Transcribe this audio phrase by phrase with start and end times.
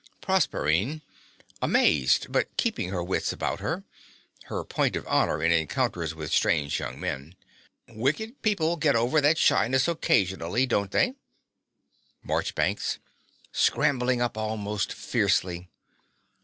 [0.21, 1.03] PROSERPINE
[1.61, 3.83] (amazed, but keeping her wits about her
[4.45, 7.35] her point of honor in encounters with strange young men).
[7.87, 11.13] Wicked people get over that shyness occasionally, don't they?
[12.23, 12.97] MARCHBANKS
[13.51, 15.69] (scrambling up almost fiercely).